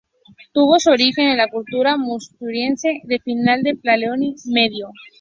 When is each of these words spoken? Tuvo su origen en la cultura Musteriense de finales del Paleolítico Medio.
Tuvo 0.51 0.79
su 0.79 0.89
origen 0.89 1.27
en 1.27 1.37
la 1.37 1.47
cultura 1.47 1.95
Musteriense 1.95 3.01
de 3.03 3.19
finales 3.19 3.63
del 3.63 3.77
Paleolítico 3.77 4.49
Medio. 4.51 4.87